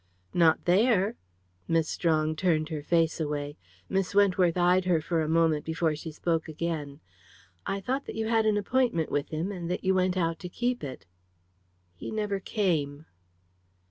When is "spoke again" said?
6.11-7.01